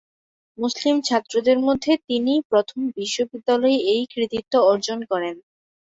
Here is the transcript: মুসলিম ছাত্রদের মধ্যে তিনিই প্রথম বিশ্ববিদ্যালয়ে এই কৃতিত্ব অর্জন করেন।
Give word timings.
মুসলিম 0.57 0.95
ছাত্রদের 1.01 1.57
মধ্যে 1.67 1.91
তিনিই 2.07 2.41
প্রথম 2.49 2.79
বিশ্ববিদ্যালয়ে 2.97 3.77
এই 3.93 4.03
কৃতিত্ব 4.13 4.53
অর্জন 4.71 4.99
করেন। 5.11 5.35